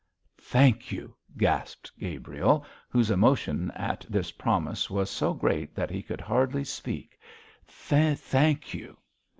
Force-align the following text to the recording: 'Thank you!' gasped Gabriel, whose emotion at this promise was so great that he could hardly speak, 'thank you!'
'Thank 0.39 0.91
you!' 0.91 1.15
gasped 1.37 1.91
Gabriel, 1.99 2.65
whose 2.89 3.11
emotion 3.11 3.69
at 3.75 4.03
this 4.09 4.31
promise 4.31 4.89
was 4.89 5.11
so 5.11 5.31
great 5.31 5.75
that 5.75 5.91
he 5.91 6.01
could 6.01 6.21
hardly 6.21 6.63
speak, 6.63 7.19
'thank 7.67 8.73
you!' 8.73 8.97